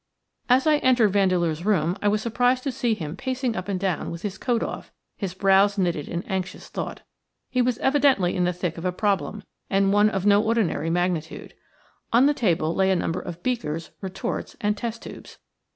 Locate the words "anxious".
6.23-6.69